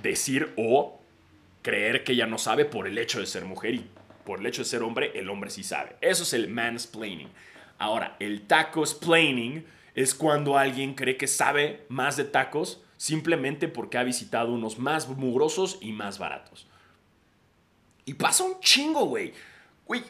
[0.00, 1.00] decir o
[1.62, 3.90] creer que ella no sabe por el hecho de ser mujer y
[4.24, 5.96] por el hecho de ser hombre, el hombre sí sabe.
[6.00, 7.28] Eso es el mansplaining.
[7.78, 14.04] Ahora, el tacosplaining es cuando alguien cree que sabe más de tacos simplemente porque ha
[14.04, 16.68] visitado unos más mugrosos y más baratos.
[18.04, 19.32] Y pasa un chingo, güey.
[19.84, 20.04] Güey,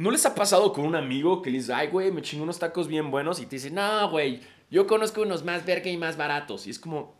[0.00, 2.58] ¿No les ha pasado con un amigo que le dice, ay, güey, me chingo unos
[2.58, 3.38] tacos bien buenos?
[3.38, 6.66] Y te dice, no, güey, yo conozco unos más verga y más baratos.
[6.66, 7.14] Y es como.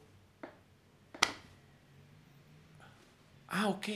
[3.48, 3.86] Ah, ok.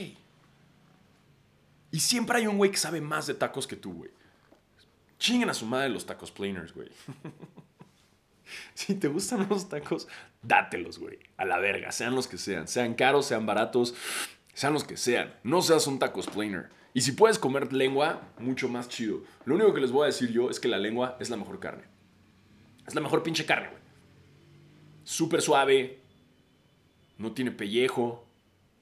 [1.89, 4.11] Y siempre hay un güey que sabe más de tacos que tú, güey.
[5.17, 6.89] Chinguen a su madre los tacos planers, güey.
[8.75, 10.07] si te gustan los tacos,
[10.43, 11.17] dátelos, güey.
[11.37, 12.67] A la verga, sean los que sean.
[12.67, 13.95] Sean caros, sean baratos,
[14.55, 15.35] sean los que sean.
[15.43, 16.69] No seas un tacos planer.
[16.93, 19.21] Y si puedes comer lengua, mucho más chido.
[19.43, 21.59] Lo único que les voy a decir yo es que la lengua es la mejor
[21.59, 21.83] carne.
[22.87, 23.81] Es la mejor pinche carne, güey.
[25.03, 25.99] Súper suave.
[27.17, 28.25] No tiene pellejo.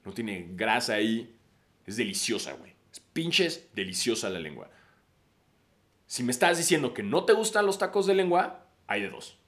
[0.04, 1.36] No tiene grasa ahí.
[1.86, 2.72] Es deliciosa, güey.
[2.92, 4.70] Es pinches deliciosa la lengua.
[6.06, 9.38] Si me estás diciendo que no te gustan los tacos de lengua, hay de dos.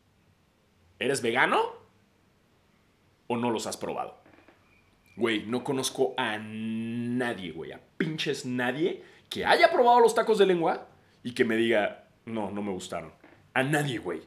[0.98, 1.62] ¿Eres vegano?
[3.28, 4.25] ¿O no los has probado?
[5.16, 10.46] Güey, no conozco a nadie, güey, a pinches nadie que haya probado los tacos de
[10.46, 10.88] lengua
[11.22, 13.12] y que me diga, no, no me gustaron.
[13.54, 14.20] A nadie, güey.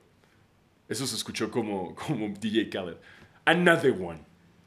[0.87, 2.97] Eso se escuchó como, como DJ Khaled.
[3.45, 4.21] Another one.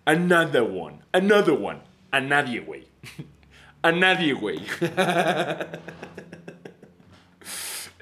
[0.04, 1.00] Another one.
[1.12, 1.80] Another one.
[2.12, 2.86] A nadie, güey.
[3.82, 4.60] A nadie, güey.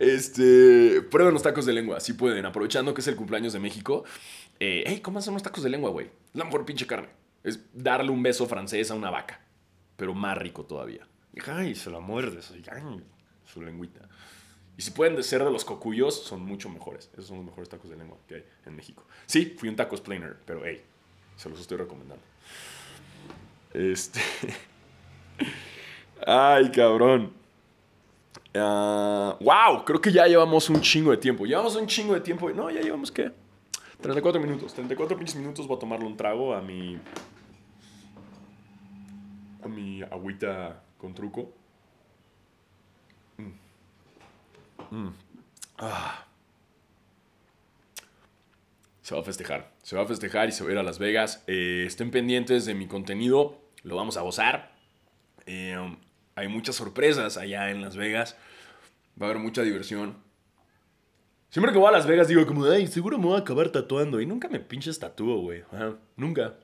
[0.00, 2.46] Este, prueben los tacos de lengua, si pueden.
[2.46, 4.04] Aprovechando que es el cumpleaños de México.
[4.58, 6.10] Eh, hey, ¿cómo hacen unos tacos de lengua, güey?
[6.32, 7.08] La pinche carne.
[7.42, 9.40] Es darle un beso francés a una vaca.
[9.96, 11.06] Pero más rico todavía.
[11.32, 12.52] Y, se la muerdes.
[12.70, 13.02] ay,
[13.44, 14.00] su lengüita.
[14.76, 17.10] Y si pueden ser de los cocuyos, son mucho mejores.
[17.12, 19.04] Esos son los mejores tacos de lengua que hay en México.
[19.26, 20.82] Sí, fui un tacos planer, pero hey,
[21.36, 22.24] se los estoy recomendando.
[23.74, 24.20] Este.
[26.26, 27.32] Ay, cabrón.
[28.54, 31.44] Ah, wow, creo que ya llevamos un chingo de tiempo.
[31.44, 32.50] Llevamos un chingo de tiempo.
[32.50, 33.30] No, ya llevamos qué?
[34.00, 34.74] 34 minutos.
[34.74, 36.98] 34 pinches minutos voy a tomarle un trago a mi.
[39.62, 41.52] a mi agüita con truco.
[43.36, 44.96] Mm.
[44.96, 45.14] Mm.
[45.78, 46.26] Ah.
[49.02, 49.72] Se va a festejar.
[49.82, 51.42] Se va a festejar y se va a ir a Las Vegas.
[51.46, 53.60] Eh, estén pendientes de mi contenido.
[53.82, 54.72] Lo vamos a gozar.
[55.46, 55.76] Eh,
[56.36, 58.36] hay muchas sorpresas allá en Las Vegas.
[59.20, 60.29] Va a haber mucha diversión.
[61.50, 64.20] Siempre que voy a Las Vegas digo como, ay, seguro me voy a acabar tatuando.
[64.20, 65.64] Y nunca me pinches tatúo, güey.
[66.16, 66.54] Nunca.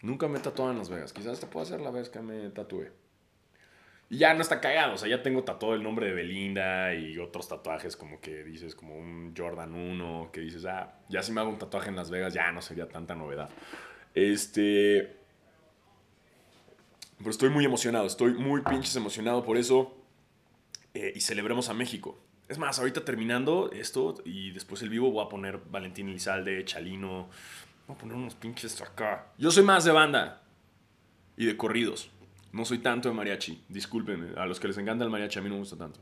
[0.00, 1.12] Nunca me he en Las Vegas.
[1.12, 2.86] Quizás esta pueda ser la vez que me tatúe.
[4.08, 4.94] Y ya no está cagado.
[4.94, 8.76] O sea, ya tengo tatuado el nombre de Belinda y otros tatuajes como que dices,
[8.76, 12.08] como un Jordan 1, que dices, ah, ya si me hago un tatuaje en Las
[12.08, 13.50] Vegas ya no sería tanta novedad.
[14.14, 15.16] Este...
[17.18, 19.96] Pero estoy muy emocionado, estoy muy pinches emocionado por eso.
[20.94, 22.20] Eh, y celebremos a México.
[22.48, 27.28] Es más, ahorita terminando esto y después el vivo voy a poner Valentín Elizalde, Chalino.
[27.88, 29.26] Voy a poner unos pinches acá.
[29.36, 30.42] Yo soy más de banda
[31.36, 32.10] y de corridos.
[32.52, 33.64] No soy tanto de mariachi.
[33.68, 34.38] Discúlpenme.
[34.40, 36.00] A los que les encanta el mariachi, a mí no me gusta tanto.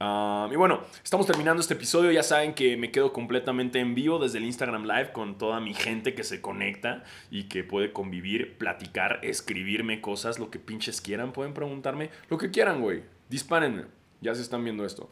[0.00, 2.10] Ah, y bueno, estamos terminando este episodio.
[2.10, 5.74] Ya saben que me quedo completamente en vivo desde el Instagram Live con toda mi
[5.74, 11.32] gente que se conecta y que puede convivir, platicar, escribirme cosas, lo que pinches quieran.
[11.32, 13.02] Pueden preguntarme lo que quieran, güey.
[13.28, 13.84] Dispárenme.
[14.20, 15.10] Ya se están viendo esto.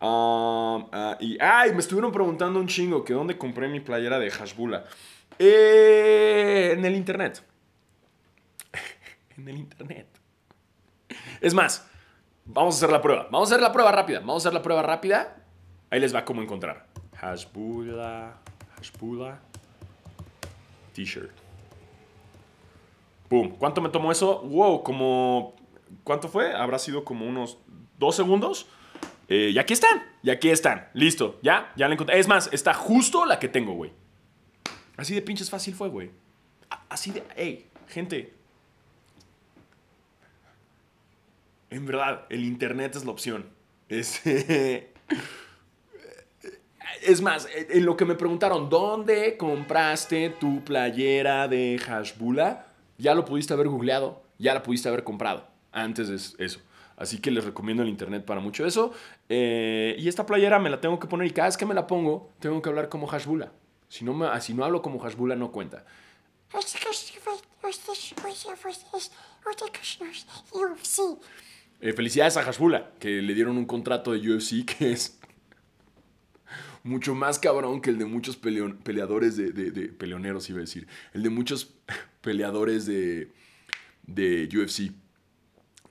[0.00, 4.30] Ah, ah, y ay, me estuvieron preguntando un chingo que dónde compré mi playera de
[4.30, 4.84] Hashbula.
[5.38, 7.42] Eh, en el internet.
[9.36, 10.06] en el internet.
[11.40, 11.88] Es más,
[12.44, 13.28] vamos a hacer la prueba.
[13.30, 14.20] Vamos a hacer la prueba rápida.
[14.20, 15.36] Vamos a hacer la prueba rápida.
[15.90, 16.86] Ahí les va cómo encontrar.
[17.16, 18.38] Hashbula.
[18.76, 19.40] Hashbula.
[20.94, 21.30] T-shirt.
[23.28, 23.56] Boom.
[23.58, 24.42] ¿Cuánto me tomó eso?
[24.42, 25.54] Wow, como...
[26.04, 26.54] ¿Cuánto fue?
[26.54, 27.58] Habrá sido como unos
[27.98, 28.68] dos segundos.
[29.28, 30.02] Eh, y aquí están.
[30.22, 30.88] Y aquí están.
[30.94, 31.38] Listo.
[31.42, 32.18] Ya, ya la encontré.
[32.18, 33.92] Es más, está justo la que tengo, güey.
[34.96, 36.10] Así de pinches fácil fue, güey.
[36.88, 37.22] Así de...
[37.36, 38.32] Hey, gente.
[41.70, 43.46] En verdad, el internet es la opción.
[43.88, 44.22] Es...
[47.02, 52.66] Es más, en lo que me preguntaron, ¿dónde compraste tu playera de Hashbula?
[52.98, 56.60] Ya lo pudiste haber googleado, ya la pudiste haber comprado antes de eso.
[56.96, 58.92] Así que les recomiendo el internet para mucho eso.
[59.28, 61.86] Eh, y esta playera me la tengo que poner y cada vez que me la
[61.86, 63.52] pongo, tengo que hablar como Hashbula.
[63.88, 65.84] Si no, me, si no hablo como Hashbula, no cuenta.
[71.80, 75.18] Eh, felicidades a Hashbula, que le dieron un contrato de UFC que es
[76.82, 80.88] mucho más cabrón que el de muchos peleadores de, de, peleoneros, iba a decir.
[81.12, 81.74] El de muchos
[82.22, 83.32] peleadores de,
[84.06, 84.92] de UFC.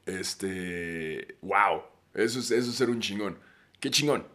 [0.05, 1.37] Este.
[1.41, 1.81] ¡Wow!
[2.13, 3.39] Eso es, eso es ser un chingón.
[3.79, 4.27] ¡Qué chingón!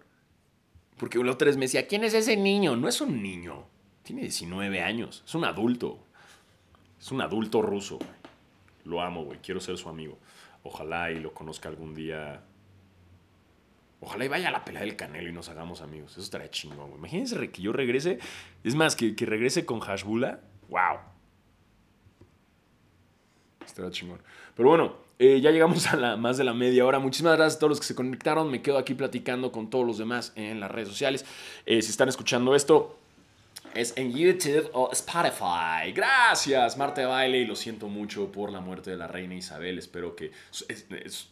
[0.96, 2.76] Porque la otra vez me decía, ¿quién es ese niño?
[2.76, 3.64] No es un niño.
[4.02, 5.22] Tiene 19 años.
[5.26, 5.98] Es un adulto.
[7.00, 7.98] Es un adulto ruso.
[8.85, 9.38] Lo amo, güey.
[9.38, 10.18] Quiero ser su amigo.
[10.62, 12.42] Ojalá y lo conozca algún día.
[14.00, 16.12] Ojalá y vaya a la pelea del Canelo y nos hagamos amigos.
[16.12, 16.98] Eso estaría chingón, güey.
[16.98, 18.18] Imagínense que yo regrese.
[18.62, 20.40] Es más, que, que regrese con Hashbula.
[20.68, 20.98] ¡Wow!
[23.64, 24.20] Estaría chingón.
[24.54, 26.98] Pero bueno, eh, ya llegamos a la, más de la media hora.
[26.98, 28.50] Muchísimas gracias a todos los que se conectaron.
[28.50, 31.26] Me quedo aquí platicando con todos los demás en las redes sociales.
[31.66, 32.96] Eh, si están escuchando esto,
[33.74, 35.92] es en YouTube o Spotify.
[35.95, 39.78] Gracias, Marta de Baile, y lo siento mucho por la muerte de la reina Isabel.
[39.78, 40.32] Espero que,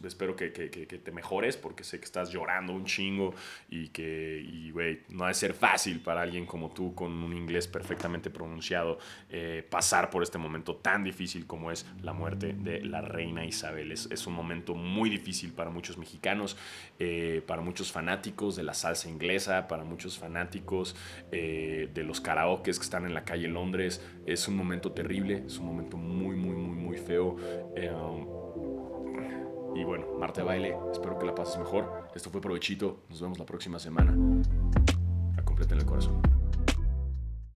[0.03, 3.33] espero que, que, que, te mejores porque sé que estás llorando un chingo
[3.69, 7.35] y que, y, güey, no ha de ser fácil para alguien como tú con un
[7.35, 8.99] inglés perfectamente pronunciado
[9.29, 13.91] eh, pasar por este momento tan difícil como es la muerte de la reina Isabel.
[13.91, 16.57] Es, es un momento muy difícil para muchos mexicanos,
[16.99, 20.95] eh, para muchos fanáticos de la salsa inglesa, para muchos fanáticos
[21.31, 24.05] eh, de los karaokes que están en la calle Londres.
[24.27, 27.37] Es un momento terrible, es un momento muy, muy, muy, muy feo.
[27.75, 27.91] Eh,
[29.75, 32.07] y bueno, Marte Baile, espero que la pases mejor.
[32.13, 34.13] Esto fue Provechito, nos vemos la próxima semana.
[35.37, 36.38] A completa el corazón.